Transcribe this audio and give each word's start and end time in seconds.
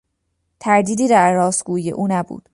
تردیدی 0.59 1.07
در 1.07 1.33
راستگویی 1.33 1.91
او 1.91 2.07
نبود. 2.07 2.49